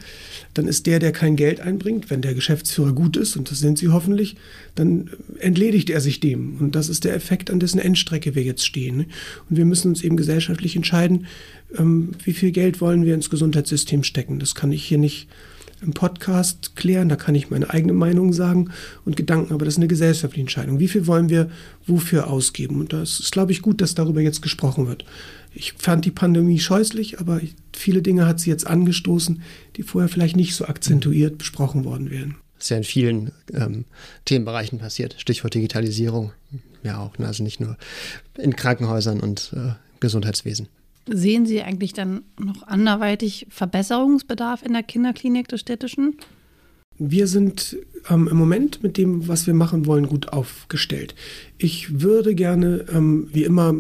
[0.53, 3.79] dann ist der, der kein Geld einbringt, wenn der Geschäftsführer gut ist, und das sind
[3.79, 4.37] sie hoffentlich,
[4.75, 6.59] dann entledigt er sich dem.
[6.59, 9.07] Und das ist der Effekt, an dessen Endstrecke wir jetzt stehen.
[9.49, 11.25] Und wir müssen uns eben gesellschaftlich entscheiden,
[11.79, 14.41] ähm, wie viel Geld wollen wir ins Gesundheitssystem stecken.
[14.41, 15.27] Das kann ich hier nicht
[15.85, 18.71] im Podcast klären, da kann ich meine eigene Meinung sagen
[19.05, 20.81] und Gedanken, aber das ist eine gesellschaftliche Entscheidung.
[20.81, 21.51] Wie viel wollen wir
[21.87, 22.81] wofür ausgeben?
[22.81, 25.05] Und das ist, glaube ich, gut, dass darüber jetzt gesprochen wird.
[25.55, 27.41] Ich fand die Pandemie scheußlich, aber
[27.73, 29.43] viele Dinge hat sie jetzt angestoßen,
[29.77, 32.37] die vorher vielleicht nicht so akzentuiert besprochen worden wären.
[32.57, 33.85] Das ist ja in vielen ähm,
[34.25, 35.17] Themenbereichen passiert.
[35.19, 36.33] Stichwort Digitalisierung.
[36.83, 37.19] Ja, auch.
[37.19, 37.27] Ne?
[37.27, 37.77] Also nicht nur
[38.39, 40.69] in Krankenhäusern und äh, Gesundheitswesen.
[41.07, 46.17] Sehen Sie eigentlich dann noch anderweitig Verbesserungsbedarf in der Kinderklinik des Städtischen?
[46.99, 47.77] Wir sind
[48.09, 51.15] ähm, im Moment mit dem, was wir machen wollen, gut aufgestellt.
[51.59, 53.75] Ich würde gerne, ähm, wie immer,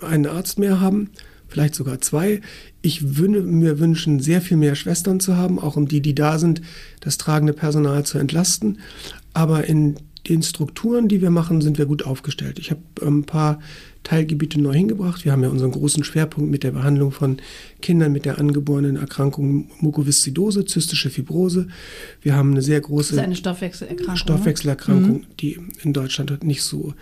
[0.00, 1.10] einen Arzt mehr haben,
[1.46, 2.40] vielleicht sogar zwei.
[2.82, 6.38] Ich würde mir wünschen, sehr viel mehr Schwestern zu haben, auch um die, die da
[6.38, 6.62] sind,
[7.00, 8.78] das tragende Personal zu entlasten.
[9.34, 9.96] Aber in
[10.28, 12.58] den Strukturen, die wir machen, sind wir gut aufgestellt.
[12.58, 13.60] Ich habe ähm, ein paar
[14.04, 15.24] Teilgebiete neu hingebracht.
[15.24, 17.38] Wir haben ja unseren großen Schwerpunkt mit der Behandlung von
[17.82, 21.68] Kindern mit der angeborenen Erkrankung Mukoviszidose, zystische Fibrose.
[22.22, 24.18] Wir haben eine sehr große das ist eine Stoffwechselerkrankung, ne?
[24.18, 25.26] Stoffwechselerkrankung mhm.
[25.40, 26.94] die in Deutschland nicht so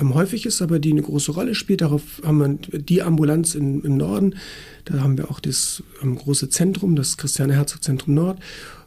[0.00, 1.80] ähm, häufig ist, aber die eine große Rolle spielt.
[1.80, 4.34] Darauf haben wir die Ambulanz in, im Norden.
[4.84, 8.38] Da haben wir auch das ähm, große Zentrum, das Christiane Herzog Zentrum Nord.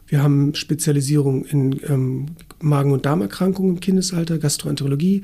[0.06, 2.26] Wir haben Spezialisierung in ähm,
[2.62, 5.22] Magen- und Darmerkrankungen im Kindesalter, Gastroenterologie,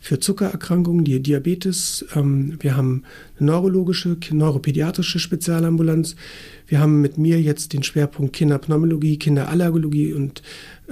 [0.00, 2.04] für Zuckererkrankungen, die Diabetes.
[2.14, 3.04] Ähm, wir haben
[3.38, 6.16] eine neurologische, neuropädiatrische Spezialambulanz.
[6.66, 10.42] Wir haben mit mir jetzt den Schwerpunkt Kinderpneumologie, Kinderallergologie und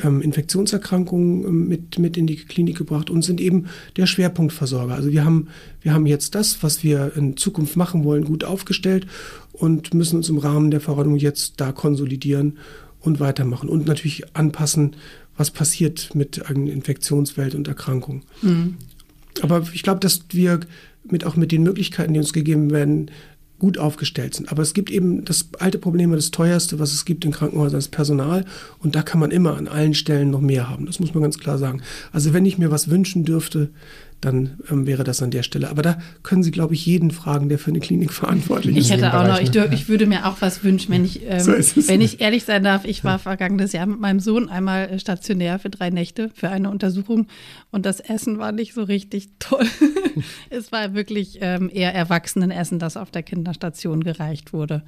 [0.02, 4.94] ähm, Infektionserkrankungen ähm, mit, mit in die Klinik gebracht und sind eben der Schwerpunktversorger.
[4.94, 5.48] Also wir haben,
[5.80, 9.06] wir haben jetzt das, was wir in Zukunft machen wollen, gut aufgestellt
[9.52, 12.58] und müssen uns im Rahmen der Verordnung jetzt da konsolidieren
[13.00, 14.96] und weitermachen und natürlich anpassen,
[15.38, 18.24] was passiert mit Infektionswelt und Erkrankungen.
[18.42, 18.76] Mhm.
[19.40, 20.60] Aber ich glaube, dass wir
[21.04, 23.10] mit, auch mit den Möglichkeiten, die uns gegeben werden,
[23.58, 24.52] gut aufgestellt sind.
[24.52, 27.88] Aber es gibt eben das alte Problem, das teuerste, was es gibt in Krankenhäusern, ist
[27.88, 28.44] Personal.
[28.78, 30.86] Und da kann man immer an allen Stellen noch mehr haben.
[30.86, 31.82] Das muss man ganz klar sagen.
[32.12, 33.70] Also wenn ich mir was wünschen dürfte,
[34.20, 35.70] dann ähm, wäre das an der Stelle.
[35.70, 38.86] Aber da können Sie, glaube ich, jeden fragen, der für eine Klinik verantwortlich ist.
[38.86, 39.70] Ich hätte auch noch, ich, ne?
[39.72, 41.52] ich, würde mir auch was wünschen, wenn ich, ähm, so
[41.88, 42.84] wenn ich ehrlich sein darf.
[42.84, 46.70] Ich war vergangenes Jahr mit meinem Sohn einmal äh, stationär für drei Nächte für eine
[46.70, 47.28] Untersuchung
[47.70, 49.66] und das Essen war nicht so richtig toll.
[50.50, 54.82] es war wirklich ähm, eher Erwachsenenessen, das auf der Kinderstation gereicht wurde.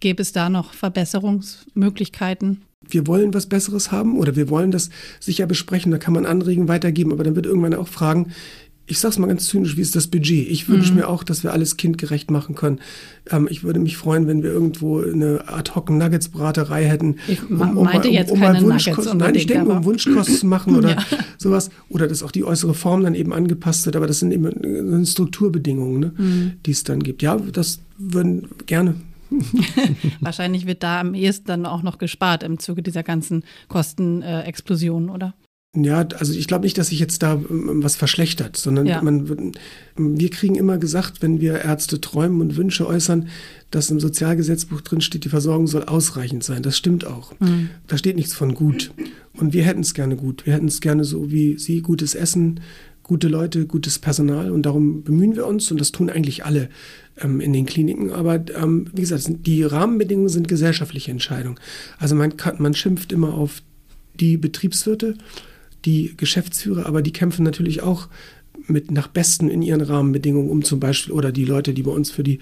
[0.00, 2.62] Gäbe es da noch Verbesserungsmöglichkeiten?
[2.88, 6.68] Wir wollen was Besseres haben oder wir wollen das sicher besprechen, da kann man Anregen
[6.68, 8.32] weitergeben, aber dann wird irgendwann auch fragen,
[8.86, 10.46] ich sag's mal ganz zynisch, wie ist das Budget?
[10.50, 10.98] Ich wünsche mhm.
[10.98, 12.80] mir auch, dass wir alles kindgerecht machen können.
[13.30, 17.16] Ähm, ich würde mich freuen, wenn wir irgendwo eine ad-hoc Nuggets-Braterei hätten.
[17.26, 20.46] Ich um, um, meinte um, jetzt um, keine Nuggets Nein, ich denke, um Wunschkost zu
[20.46, 21.04] machen oder ja.
[21.38, 21.70] sowas.
[21.88, 23.96] Oder dass auch die äußere Form dann eben angepasst wird.
[23.96, 26.52] Aber das sind eben Strukturbedingungen, ne, mhm.
[26.66, 27.22] die es dann gibt.
[27.22, 28.96] Ja, das würden gerne
[30.20, 35.34] Wahrscheinlich wird da am ehesten dann auch noch gespart im Zuge dieser ganzen Kostenexplosion, oder?
[35.76, 39.02] Ja, also ich glaube nicht, dass sich jetzt da ähm, was verschlechtert, sondern ja.
[39.02, 39.52] man,
[39.96, 43.28] wir kriegen immer gesagt, wenn wir Ärzte träumen und Wünsche äußern,
[43.70, 46.62] dass im Sozialgesetzbuch drin steht, die Versorgung soll ausreichend sein.
[46.62, 47.32] Das stimmt auch.
[47.40, 47.70] Mhm.
[47.88, 48.92] Da steht nichts von gut.
[49.32, 50.46] Und wir hätten es gerne gut.
[50.46, 52.60] Wir hätten es gerne so wie Sie, gutes Essen,
[53.04, 56.68] gute Leute, gutes Personal und darum bemühen wir uns und das tun eigentlich alle
[57.20, 58.10] ähm, in den Kliniken.
[58.10, 61.60] Aber ähm, wie gesagt, die Rahmenbedingungen sind gesellschaftliche Entscheidungen.
[61.98, 63.62] Also man, kann, man schimpft immer auf
[64.18, 65.16] die Betriebswirte,
[65.84, 68.08] die Geschäftsführer, aber die kämpfen natürlich auch
[68.66, 72.10] mit nach Besten in ihren Rahmenbedingungen um zum Beispiel oder die Leute, die bei uns
[72.10, 72.38] für die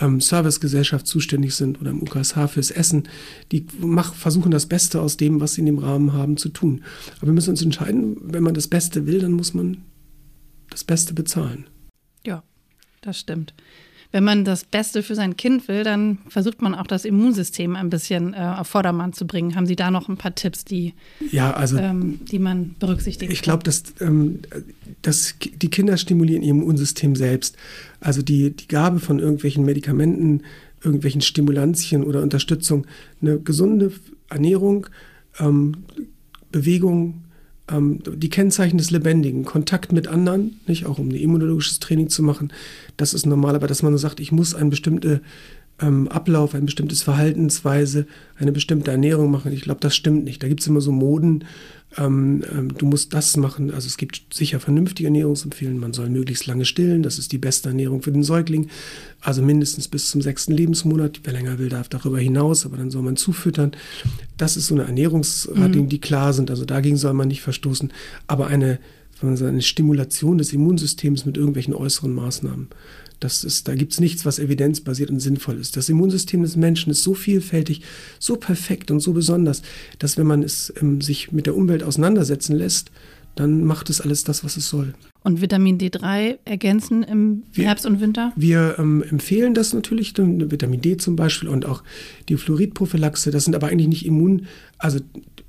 [0.00, 3.08] ähm, Servicegesellschaft zuständig sind oder im UKSH fürs Essen,
[3.52, 6.82] die mach, versuchen das Beste aus dem, was sie in dem Rahmen haben, zu tun.
[7.18, 9.78] Aber wir müssen uns entscheiden, wenn man das Beste will, dann muss man
[10.70, 11.66] das Beste bezahlen.
[12.24, 12.42] Ja,
[13.00, 13.54] das stimmt.
[14.12, 17.90] Wenn man das Beste für sein Kind will, dann versucht man auch das Immunsystem ein
[17.90, 19.56] bisschen äh, auf Vordermann zu bringen.
[19.56, 20.94] Haben Sie da noch ein paar Tipps, die,
[21.30, 23.42] ja, also, ähm, die man berücksichtigen ich kann?
[23.42, 24.40] Ich glaube, dass, ähm,
[25.02, 27.56] dass die Kinder stimulieren ihr Immunsystem selbst.
[28.00, 30.42] Also die, die Gabe von irgendwelchen Medikamenten,
[30.82, 32.86] irgendwelchen Stimulantien oder Unterstützung,
[33.20, 33.92] eine gesunde
[34.30, 34.86] Ernährung,
[35.40, 35.84] ähm,
[36.52, 37.24] Bewegung,
[37.70, 42.22] ähm, die Kennzeichen des Lebendigen, Kontakt mit anderen, nicht auch um ein immunologisches Training zu
[42.22, 42.52] machen.
[42.96, 45.20] Das ist normal, aber dass man sagt, ich muss eine bestimmte
[45.80, 48.06] ähm, Ablauf, ein bestimmtes Verhaltensweise,
[48.38, 49.52] eine bestimmte Ernährung machen.
[49.52, 50.42] Ich glaube, das stimmt nicht.
[50.42, 51.44] Da gibt es immer so Moden.
[51.98, 53.70] Ähm, ähm, du musst das machen.
[53.70, 55.80] Also es gibt sicher vernünftige Ernährungsempfehlungen.
[55.80, 57.02] Man soll möglichst lange stillen.
[57.02, 58.68] Das ist die beste Ernährung für den Säugling.
[59.20, 61.20] Also mindestens bis zum sechsten Lebensmonat.
[61.24, 63.72] Wer länger will, darf darüber hinaus, aber dann soll man zufüttern.
[64.36, 65.88] Das ist so eine Ernährungsratio, mhm.
[65.88, 66.50] die klar sind.
[66.50, 67.92] Also dagegen soll man nicht verstoßen.
[68.26, 68.78] Aber eine,
[69.22, 72.68] eine Stimulation des Immunsystems mit irgendwelchen äußeren Maßnahmen
[73.20, 75.76] das ist, da gibt es nichts, was evidenzbasiert und sinnvoll ist.
[75.76, 77.82] Das Immunsystem des Menschen ist so vielfältig,
[78.18, 79.62] so perfekt und so besonders,
[79.98, 82.90] dass wenn man es ähm, sich mit der Umwelt auseinandersetzen lässt,
[83.36, 84.94] dann macht es alles das, was es soll.
[85.22, 88.32] Und Vitamin D3 ergänzen im wir, Herbst und Winter?
[88.36, 91.82] Wir ähm, empfehlen das natürlich, Vitamin D zum Beispiel und auch
[92.28, 93.30] die Fluoridprophylaxe.
[93.30, 94.46] Das sind aber eigentlich nicht Immun,
[94.78, 95.00] also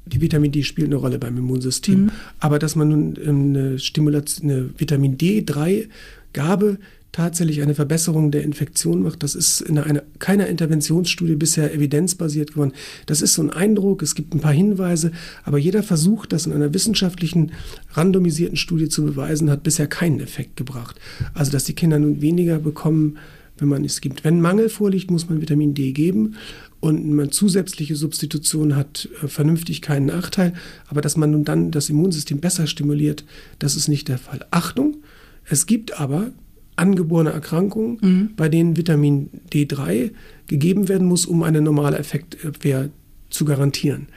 [0.05, 2.05] die Vitamin D spielt eine Rolle beim Immunsystem.
[2.05, 2.11] Mhm.
[2.39, 6.79] Aber dass man nun ähm, eine Stimulation, eine Vitamin D3-Gabe
[7.11, 9.23] tatsächlich eine Verbesserung der Infektion macht.
[9.23, 12.73] Das ist in einer, keiner Interventionsstudie bisher evidenzbasiert geworden.
[13.05, 15.11] Das ist so ein Eindruck, es gibt ein paar Hinweise,
[15.43, 17.53] aber jeder Versuch, das in einer wissenschaftlichen,
[17.93, 20.99] randomisierten Studie zu beweisen, hat bisher keinen Effekt gebracht.
[21.33, 23.17] Also, dass die Kinder nun weniger bekommen,
[23.57, 24.23] wenn man es gibt.
[24.23, 26.35] Wenn Mangel vorliegt, muss man Vitamin D geben
[26.79, 30.53] und man zusätzliche Substitution hat äh, vernünftig keinen Nachteil.
[30.87, 33.25] Aber dass man nun dann das Immunsystem besser stimuliert,
[33.59, 34.45] das ist nicht der Fall.
[34.51, 34.97] Achtung,
[35.45, 36.31] es gibt aber
[36.77, 38.29] angeborene Erkrankungen, mhm.
[38.37, 40.11] bei denen Vitamin D3
[40.47, 42.89] gegeben werden muss, um eine normale Effektabwehr
[43.29, 44.07] zu garantieren.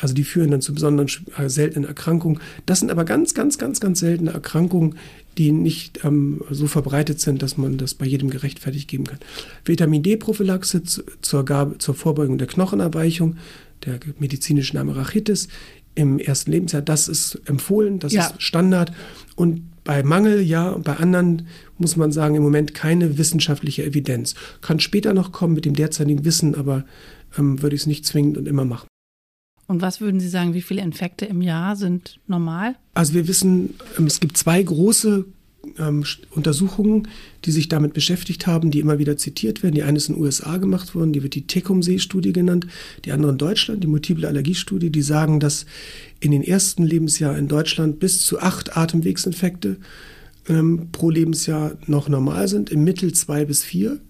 [0.00, 2.40] Also die führen dann zu besonderen äh, seltenen Erkrankungen.
[2.66, 4.94] Das sind aber ganz, ganz, ganz, ganz seltene Erkrankungen,
[5.38, 9.18] die nicht ähm, so verbreitet sind, dass man das bei jedem gerechtfertigt geben kann.
[9.64, 13.36] Vitamin D-Prophylaxe zur, zur Vorbeugung der Knochenerweichung,
[13.84, 15.48] der medizinische Name Rachitis
[15.94, 18.26] im ersten Lebensjahr, das ist empfohlen, das ja.
[18.26, 18.92] ist Standard.
[19.34, 21.48] Und bei Mangel ja, bei anderen
[21.78, 24.34] muss man sagen, im Moment keine wissenschaftliche Evidenz.
[24.60, 26.84] Kann später noch kommen mit dem derzeitigen Wissen, aber
[27.38, 28.86] ähm, würde ich es nicht zwingend und immer machen.
[29.66, 32.76] Und was würden Sie sagen, wie viele Infekte im Jahr sind normal?
[32.92, 35.24] Also wir wissen, ähm, es gibt zwei große
[35.78, 37.08] ähm, Untersuchungen,
[37.44, 39.74] die sich damit beschäftigt haben, die immer wieder zitiert werden.
[39.74, 42.66] Die eine ist in den USA gemacht worden, die wird die Tecumseh-Studie genannt,
[43.04, 45.66] die andere in Deutschland, die Multiple Allergiestudie, die sagen, dass
[46.20, 49.76] in den ersten Lebensjahren in Deutschland bis zu acht Atemwegsinfekte
[50.48, 54.00] ähm, pro Lebensjahr noch normal sind, im Mittel zwei bis vier.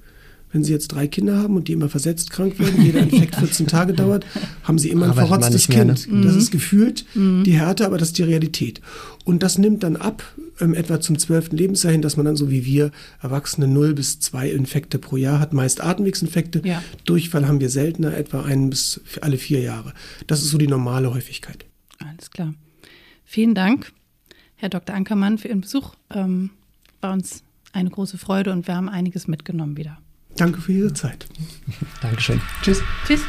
[0.50, 3.66] Wenn Sie jetzt drei Kinder haben und die immer versetzt krank werden, jeder Infekt 14
[3.66, 4.24] Tage dauert,
[4.62, 6.10] haben Sie immer ein Arbeitet verrotztes Kind.
[6.10, 6.24] Ne?
[6.24, 6.52] Das ist mhm.
[6.52, 7.44] gefühlt mhm.
[7.44, 8.80] die Härte, aber das ist die Realität.
[9.24, 10.22] Und das nimmt dann ab,
[10.60, 14.20] ähm, etwa zum zwölften Lebensjahr hin, dass man dann so wie wir Erwachsene null bis
[14.20, 16.62] zwei Infekte pro Jahr hat, meist Atemwegsinfekte.
[16.64, 16.82] Ja.
[17.04, 19.92] Durchfall haben wir seltener, etwa ein bis alle vier Jahre.
[20.26, 21.66] Das ist so die normale Häufigkeit.
[21.98, 22.54] Alles klar.
[23.24, 23.92] Vielen Dank,
[24.56, 24.94] Herr Dr.
[24.94, 25.94] Ankermann, für Ihren Besuch.
[26.10, 26.50] Ähm,
[27.02, 29.98] war uns eine große Freude und wir haben einiges mitgenommen wieder.
[30.38, 31.26] Danke für Ihre Zeit.
[32.00, 32.40] Dankeschön.
[32.62, 32.82] Tschüss.
[33.06, 33.20] Tschüss.